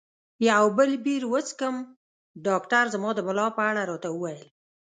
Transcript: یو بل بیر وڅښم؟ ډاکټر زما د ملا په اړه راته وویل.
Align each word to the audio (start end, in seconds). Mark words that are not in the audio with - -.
یو 0.49 0.63
بل 0.77 0.91
بیر 1.05 1.23
وڅښم؟ 1.31 1.75
ډاکټر 2.45 2.83
زما 2.93 3.09
د 3.15 3.19
ملا 3.27 3.47
په 3.57 3.61
اړه 3.69 3.81
راته 3.89 4.09
وویل. 4.11 4.43